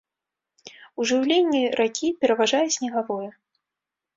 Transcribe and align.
У 0.99 1.05
жыўленні 1.11 1.61
ракі 1.81 2.07
пераважае 2.25 2.65
снегавое. 2.77 3.29